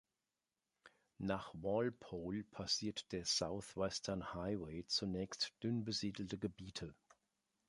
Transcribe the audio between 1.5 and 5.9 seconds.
Walpole passiert der South Western Highway zunächst dünn